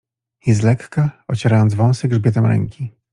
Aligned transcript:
I 0.45 0.53
z 0.53 0.61
lekka, 0.61 1.23
ocierając 1.27 1.73
wąsy 1.73 2.07
grzbietem 2.07 2.45
ręki 2.45 2.91